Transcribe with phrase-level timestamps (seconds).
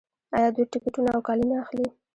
[0.35, 1.87] آیا دوی ټکټونه او کالي نه اخلي؟